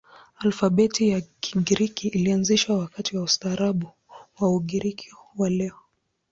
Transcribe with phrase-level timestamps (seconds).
[0.37, 3.91] Alfabeti ya Kigiriki ilianzishwa wakati wa ustaarabu
[4.39, 5.79] wa Ugiriki wa leo.